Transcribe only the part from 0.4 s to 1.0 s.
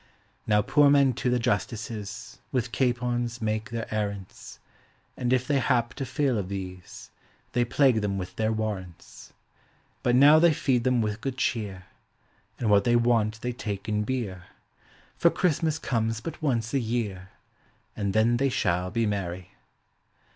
Now poor